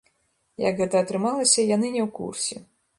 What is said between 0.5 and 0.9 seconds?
Як